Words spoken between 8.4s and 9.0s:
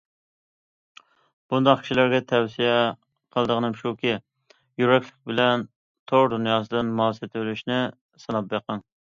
بېقىڭ.